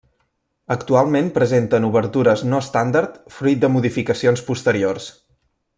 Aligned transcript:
Actualment 0.75 1.27
presenten 1.35 1.85
obertures 1.89 2.43
no 2.55 2.61
estàndard, 2.67 3.21
fruit 3.39 3.63
de 3.67 3.73
modificacions 3.77 4.45
posteriors. 4.49 5.13